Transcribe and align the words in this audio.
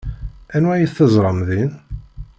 Anwa 0.55 0.73
ay 0.75 0.85
teẓram 0.89 1.39
din? 1.47 1.71